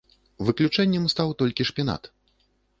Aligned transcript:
Выключэннем 0.47 1.05
стаў 1.15 1.37
толькі 1.45 1.69
шпінат. 1.73 2.13